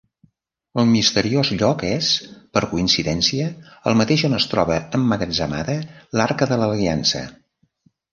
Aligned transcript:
El 0.83 0.87
misteriós 0.91 1.49
lloc 1.57 1.83
és, 1.89 2.07
per 2.57 2.63
coincidència, 2.71 3.49
el 3.91 3.97
mateix 3.99 4.23
on 4.31 4.37
es 4.39 4.47
troba 4.55 4.79
emmagatzemada 5.01 5.77
l'Arca 6.21 6.49
de 6.53 6.59
l'Aliança. 6.63 7.23